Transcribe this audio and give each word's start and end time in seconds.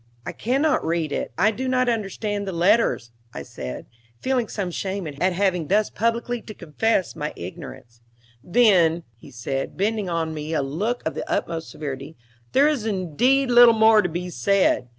"I 0.25 0.31
cannot 0.31 0.83
read 0.83 1.11
it; 1.11 1.31
I 1.37 1.51
do 1.51 1.67
not 1.67 1.87
understand 1.87 2.47
the 2.47 2.51
letters," 2.51 3.11
I 3.35 3.43
said, 3.43 3.85
feeling 4.19 4.47
some 4.47 4.71
shame 4.71 5.05
at 5.05 5.19
having 5.33 5.67
thus 5.67 5.91
publicly 5.91 6.41
to 6.41 6.55
confess 6.55 7.15
my 7.15 7.33
ignorance. 7.35 8.01
"Then," 8.43 9.03
said 9.29 9.69
he, 9.69 9.75
bending 9.75 10.09
on 10.09 10.33
me 10.33 10.55
a 10.55 10.63
look 10.63 11.03
of 11.05 11.13
the 11.13 11.29
utmost 11.31 11.69
severity, 11.69 12.17
"there 12.53 12.67
is 12.67 12.83
indeed 12.87 13.51
little 13.51 13.75
more 13.75 14.01
to 14.01 14.09
be 14.09 14.31
said. 14.31 14.89